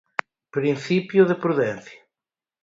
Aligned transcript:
Principio 0.55 1.23
de 1.31 1.35
prudencia. 1.43 1.99